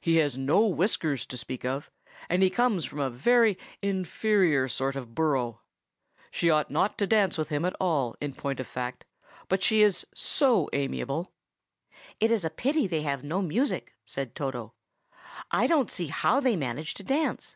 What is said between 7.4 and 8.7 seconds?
him at all, in point of